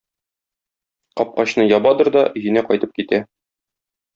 Капкачны 1.21 1.65
ябадыр 1.77 2.09
да 2.17 2.25
өенә 2.41 2.67
кайтып 2.71 2.99
китә. 2.99 3.21